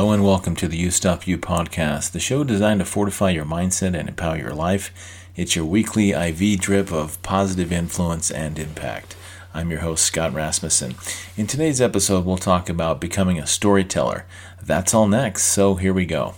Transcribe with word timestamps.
welcome 0.00 0.56
to 0.56 0.66
the 0.66 0.78
You 0.78 0.90
Stop 0.90 1.26
You 1.26 1.36
podcast, 1.36 2.12
the 2.12 2.20
show 2.20 2.42
designed 2.42 2.80
to 2.80 2.86
fortify 2.86 3.30
your 3.30 3.44
mindset 3.44 3.94
and 3.94 4.08
empower 4.08 4.38
your 4.38 4.54
life. 4.54 4.90
It's 5.36 5.54
your 5.54 5.66
weekly 5.66 6.12
IV 6.12 6.58
drip 6.58 6.90
of 6.90 7.22
positive 7.22 7.70
influence 7.70 8.30
and 8.30 8.58
impact. 8.58 9.14
I'm 9.52 9.70
your 9.70 9.80
host, 9.80 10.06
Scott 10.06 10.32
Rasmussen. 10.32 10.94
In 11.36 11.46
today's 11.46 11.82
episode, 11.82 12.24
we'll 12.24 12.38
talk 12.38 12.70
about 12.70 12.98
becoming 12.98 13.38
a 13.38 13.46
storyteller. 13.46 14.24
That's 14.62 14.94
all 14.94 15.06
next, 15.06 15.42
so 15.44 15.74
here 15.74 15.92
we 15.92 16.06
go. 16.06 16.34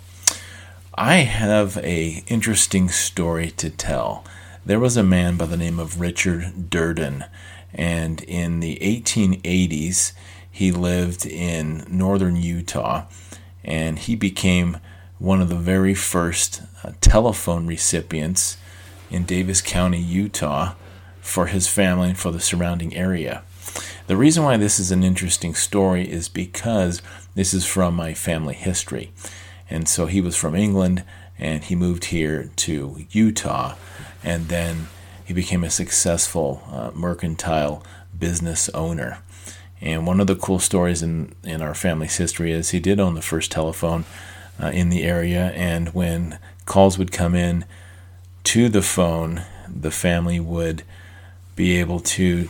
I 0.97 1.19
have 1.19 1.79
a 1.79 2.25
interesting 2.27 2.89
story 2.89 3.53
to 3.53 3.71
tell. 3.71 4.25
There 4.67 4.81
was 4.81 4.97
a 4.97 5.05
man 5.05 5.37
by 5.37 5.47
the 5.47 5.57
name 5.57 5.79
of 5.79 6.01
Richard 6.01 6.69
Durden, 6.69 7.27
and 7.73 8.23
in 8.23 8.59
the 8.59 8.79
1880s, 8.83 10.13
he 10.51 10.73
lived 10.73 11.25
in 11.25 11.87
northern 11.89 12.35
Utah, 12.35 13.05
and 13.65 13.99
he 13.99 14.17
became 14.17 14.79
one 15.19 15.41
of 15.41 15.49
the 15.49 15.57
very 15.57 15.95
first 15.95 16.63
uh, 16.83 16.93
telephone 17.01 17.67
recipients 17.67 18.57
in 19.11 19.25
Davis 19.25 19.61
County, 19.61 20.01
Utah, 20.01 20.75
for 21.21 21.47
his 21.47 21.69
family 21.69 22.11
and 22.11 22.19
for 22.19 22.33
the 22.33 22.41
surrounding 22.41 22.97
area. 22.97 23.43
The 24.09 24.17
reason 24.17 24.43
why 24.43 24.57
this 24.57 24.81
is 24.81 24.91
an 24.91 25.05
interesting 25.05 25.55
story 25.55 26.11
is 26.11 26.29
because 26.29 27.01
this 27.35 27.55
is 27.55 27.65
from 27.65 27.95
my 27.95 28.15
family 28.15 28.55
history. 28.55 29.13
And 29.71 29.89
so 29.89 30.07
he 30.07 30.21
was 30.21 30.37
from 30.37 30.55
England 30.55 31.05
and 31.39 31.65
he 31.65 31.75
moved 31.75 32.07
here 32.07 32.51
to 32.57 33.07
Utah 33.11 33.77
and 34.25 34.49
then 34.49 34.89
he 35.25 35.33
became 35.33 35.65
a 35.65 35.71
successful 35.71 36.63
uh, 36.71 36.91
mercantile 36.95 37.85
business 38.19 38.69
owner. 38.71 39.19
And 39.83 40.07
one 40.07 40.21
of 40.21 40.29
the 40.29 40.37
cool 40.37 40.61
stories 40.61 41.03
in, 41.03 41.35
in 41.43 41.61
our 41.61 41.75
family's 41.75 42.17
history 42.17 42.53
is 42.53 42.71
he 42.71 42.79
did 42.79 43.01
own 43.01 43.15
the 43.15 43.21
first 43.23 43.51
telephone 43.51 44.05
uh, 44.63 44.69
in 44.69 44.91
the 44.91 45.03
area. 45.03 45.51
And 45.57 45.89
when 45.89 46.39
calls 46.67 46.99
would 46.99 47.11
come 47.11 47.35
in 47.35 47.65
to 48.45 48.69
the 48.69 48.83
phone, 48.83 49.43
the 49.69 49.91
family 49.91 50.39
would 50.39 50.85
be 51.57 51.79
able 51.79 51.99
to 51.99 52.49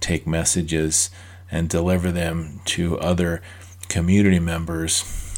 take 0.00 0.26
messages 0.26 1.08
and 1.50 1.70
deliver 1.70 2.12
them 2.12 2.60
to 2.66 2.98
other 3.00 3.42
community 3.88 4.38
members 4.38 5.34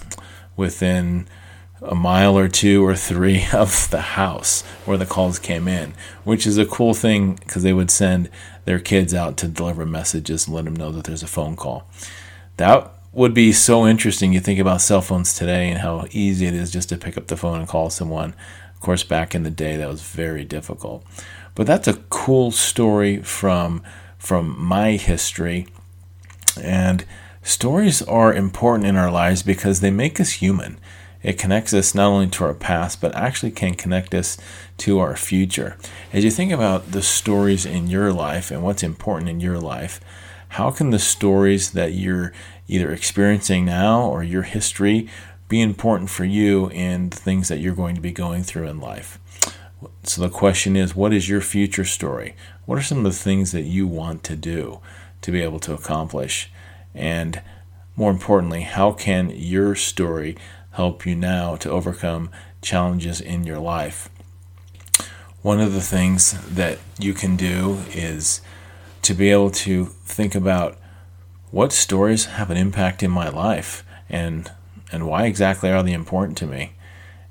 within 0.57 1.29
a 1.83 1.95
mile 1.95 2.37
or 2.37 2.49
two 2.49 2.85
or 2.85 2.97
three 2.97 3.47
of 3.53 3.89
the 3.91 4.01
house 4.01 4.63
where 4.85 4.99
the 4.99 5.07
calls 5.07 5.39
came 5.39 5.69
in, 5.69 5.95
which 6.25 6.45
is 6.45 6.59
a 6.59 6.67
cool 6.67 6.93
thing 6.93 7.35
because 7.35 7.63
they 7.63 7.73
would 7.73 7.91
send 7.91 8.29
their 8.71 8.79
kids 8.79 9.13
out 9.13 9.37
to 9.37 9.49
deliver 9.49 9.85
messages 9.85 10.47
and 10.47 10.55
let 10.55 10.65
them 10.65 10.77
know 10.77 10.93
that 10.93 11.03
there's 11.03 11.25
a 11.25 11.27
phone 11.27 11.57
call. 11.57 11.89
That 12.57 12.89
would 13.11 13.35
be 13.35 13.53
so 13.53 13.85
interesting. 13.85 14.33
You 14.33 14.39
think 14.39 14.61
about 14.61 14.81
cell 14.81 15.01
phones 15.01 15.35
today 15.35 15.71
and 15.71 15.81
how 15.81 16.07
easy 16.13 16.47
it 16.47 16.55
is 16.55 16.71
just 16.71 16.89
to 16.91 16.97
pick 16.97 17.19
up 17.19 17.27
the 17.27 17.37
phone 17.37 17.59
and 17.59 17.67
call 17.67 17.91
someone. 17.91 18.33
Of 18.73 18.81
course, 18.81 19.03
back 19.03 19.35
in 19.35 19.43
the 19.43 19.51
day, 19.51 19.77
that 19.77 19.89
was 19.89 20.03
very 20.03 20.45
difficult. 20.45 21.05
But 21.57 21.67
that's 21.67 21.89
a 21.89 21.99
cool 22.11 22.53
story 22.53 23.21
from 23.23 23.83
from 24.19 24.55
my 24.57 24.93
history. 24.93 25.67
And 26.63 27.05
stories 27.43 28.03
are 28.03 28.33
important 28.33 28.87
in 28.87 28.95
our 28.95 29.11
lives 29.11 29.43
because 29.43 29.81
they 29.81 29.91
make 29.91 30.21
us 30.21 30.35
human. 30.35 30.79
It 31.23 31.39
connects 31.39 31.75
us 31.75 31.95
not 31.95 32.07
only 32.07 32.29
to 32.29 32.45
our 32.45 32.55
past, 32.55 33.01
but 33.01 33.15
actually 33.15 33.51
can 33.51 33.75
connect 33.75 34.15
us 34.15 34.39
to 34.79 34.99
our 34.99 35.17
future. 35.17 35.77
As 36.13 36.25
you 36.25 36.31
think 36.31 36.53
about 36.53 36.93
the 36.93 37.03
stories 37.03 37.67
in 37.67 37.89
your 37.89 38.13
life 38.13 38.51
and 38.51 38.63
what's 38.63 38.83
important 38.83 39.29
in 39.29 39.41
your 39.41 39.59
life, 39.59 40.01
how 40.51 40.71
can 40.71 40.91
the 40.91 40.99
stories 40.99 41.73
that 41.73 41.93
you're 41.93 42.33
either 42.69 42.91
experiencing 42.91 43.65
now 43.65 44.03
or 44.03 44.23
your 44.23 44.43
history 44.43 45.09
be 45.49 45.61
important 45.61 46.09
for 46.11 46.25
you 46.25 46.69
in 46.71 47.11
the 47.11 47.17
things 47.17 47.49
that 47.49 47.59
you're 47.59 47.75
going 47.75 47.95
to 47.95 48.01
be 48.01 48.13
going 48.13 48.43
through 48.43 48.67
in 48.67 48.81
life? 48.81 49.19
So 50.03 50.21
the 50.23 50.29
question 50.29 50.77
is, 50.77 50.97
what 50.97 51.13
is 51.13 51.29
your 51.29 51.41
future 51.41 51.85
story? 51.85 52.35
What 52.67 52.79
are 52.79 52.83
some 52.83 52.99
of 52.99 53.05
the 53.05 53.19
things 53.19 53.53
that 53.53 53.63
you 53.63 53.87
want 53.87 54.23
to 54.25 54.37
do 54.37 54.81
to 55.23 55.31
be 55.31 55.43
able 55.43 55.61
to 55.61 55.75
accomplish? 55.75 56.51
And 56.95 57.43
more 57.97 58.11
importantly, 58.11 58.63
how 58.63 58.93
can 58.93 59.31
your 59.31 59.75
story 59.75 60.37
help 60.81 61.05
you 61.05 61.15
now 61.15 61.57
to 61.57 61.71
overcome 61.71 62.31
challenges 62.63 63.21
in 63.21 63.45
your 63.45 63.59
life. 63.59 64.09
One 65.43 65.61
of 65.61 65.75
the 65.75 65.83
things 65.83 66.33
that 66.49 66.79
you 66.99 67.13
can 67.13 67.37
do 67.37 67.81
is 67.93 68.41
to 69.03 69.13
be 69.13 69.31
able 69.31 69.51
to 69.51 69.85
think 69.85 70.35
about 70.35 70.79
what 71.51 71.71
stories 71.73 72.25
have 72.37 72.51
an 72.51 72.57
impact 72.57 73.03
in 73.03 73.11
my 73.11 73.29
life 73.29 73.85
and 74.09 74.51
and 74.91 75.07
why 75.07 75.27
exactly 75.27 75.71
are 75.71 75.83
they 75.83 75.93
important 75.93 76.39
to 76.39 76.47
me. 76.47 76.73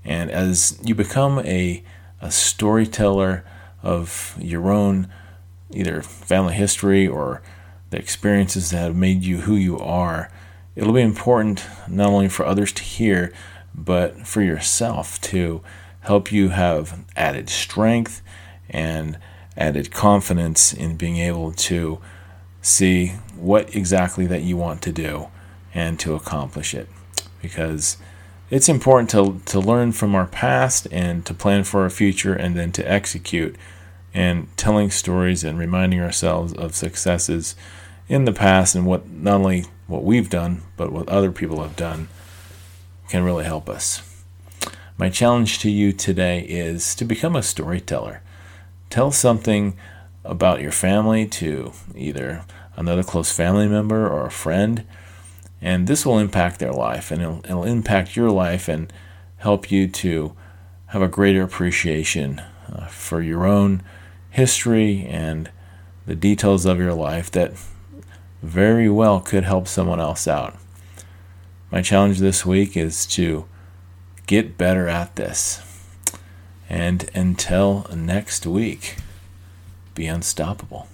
And 0.05 0.29
as 0.29 0.79
you 0.83 0.93
become 0.93 1.39
a 1.39 1.83
a 2.21 2.29
storyteller 2.29 3.43
of 3.81 4.35
your 4.39 4.69
own 4.71 5.07
either 5.71 6.03
family 6.03 6.53
history 6.53 7.07
or 7.07 7.41
the 7.89 7.97
experiences 7.97 8.69
that 8.69 8.83
have 8.83 8.95
made 8.95 9.23
you 9.23 9.37
who 9.41 9.55
you 9.55 9.79
are, 9.79 10.29
it'll 10.75 10.93
be 10.93 11.01
important 11.01 11.65
not 11.87 12.09
only 12.09 12.29
for 12.29 12.45
others 12.45 12.71
to 12.73 12.83
hear, 12.83 13.33
but 13.75 14.27
for 14.27 14.41
yourself 14.41 15.19
to 15.21 15.61
help 16.01 16.31
you 16.31 16.49
have 16.49 17.05
added 17.15 17.49
strength 17.49 18.21
and 18.69 19.17
added 19.57 19.91
confidence 19.91 20.73
in 20.73 20.95
being 20.95 21.17
able 21.17 21.51
to 21.51 21.99
see 22.61 23.07
what 23.35 23.75
exactly 23.75 24.25
that 24.25 24.41
you 24.41 24.57
want 24.57 24.81
to 24.81 24.91
do 24.91 25.27
and 25.73 25.99
to 25.99 26.15
accomplish 26.15 26.73
it. 26.73 26.87
Because 27.41 27.97
it's 28.49 28.69
important 28.69 29.09
to, 29.11 29.41
to 29.51 29.59
learn 29.59 29.91
from 29.91 30.15
our 30.15 30.25
past 30.25 30.87
and 30.91 31.25
to 31.25 31.33
plan 31.33 31.63
for 31.63 31.83
our 31.83 31.89
future 31.89 32.33
and 32.33 32.55
then 32.55 32.71
to 32.73 32.91
execute 32.91 33.55
and 34.13 34.47
telling 34.57 34.89
stories 34.89 35.43
and 35.43 35.59
reminding 35.59 36.01
ourselves 36.01 36.53
of 36.53 36.75
successes 36.75 37.55
in 38.09 38.25
the 38.25 38.33
past 38.33 38.75
and 38.75 38.85
what 38.85 39.07
not 39.09 39.35
only 39.35 39.65
what 39.87 40.03
we've 40.03 40.29
done, 40.29 40.63
but 40.75 40.91
what 40.91 41.07
other 41.07 41.31
people 41.31 41.61
have 41.61 41.75
done 41.75 42.09
can 43.07 43.23
really 43.23 43.45
help 43.45 43.69
us. 43.69 44.01
My 44.97 45.09
challenge 45.09 45.59
to 45.59 45.71
you 45.71 45.93
today 45.93 46.41
is 46.41 46.93
to 46.95 47.05
become 47.05 47.35
a 47.35 47.43
storyteller. 47.43 48.21
Tell 48.89 49.11
something 49.11 49.77
about 50.25 50.61
your 50.61 50.71
family 50.71 51.25
to 51.27 51.71
either 51.95 52.43
another 52.75 53.03
close 53.03 53.31
family 53.31 53.67
member 53.67 54.07
or 54.07 54.25
a 54.25 54.31
friend, 54.31 54.85
and 55.61 55.87
this 55.87 56.05
will 56.05 56.19
impact 56.19 56.59
their 56.59 56.73
life 56.73 57.11
and 57.11 57.21
it'll, 57.21 57.39
it'll 57.45 57.63
impact 57.63 58.15
your 58.15 58.31
life 58.31 58.67
and 58.67 58.91
help 59.37 59.71
you 59.71 59.87
to 59.87 60.33
have 60.87 61.01
a 61.01 61.07
greater 61.07 61.43
appreciation 61.43 62.41
uh, 62.71 62.87
for 62.87 63.21
your 63.21 63.45
own 63.45 63.81
history 64.31 65.05
and 65.07 65.49
the 66.05 66.15
details 66.15 66.65
of 66.65 66.79
your 66.79 66.93
life 66.93 67.29
that 67.31 67.53
very 68.41 68.89
well 68.89 69.19
could 69.19 69.43
help 69.43 69.67
someone 69.67 69.99
else 69.99 70.27
out. 70.27 70.55
My 71.71 71.81
challenge 71.81 72.19
this 72.19 72.45
week 72.45 72.75
is 72.75 73.05
to 73.07 73.45
get 74.27 74.57
better 74.57 74.87
at 74.87 75.15
this. 75.15 75.61
And 76.69 77.09
until 77.13 77.87
next 77.95 78.45
week, 78.45 78.95
be 79.95 80.07
unstoppable. 80.07 80.87